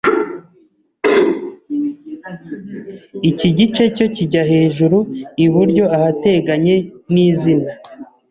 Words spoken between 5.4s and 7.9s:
iburyo ahateganye n’izina.